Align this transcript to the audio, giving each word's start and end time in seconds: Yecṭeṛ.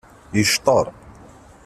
Yecṭeṛ. 0.37 0.85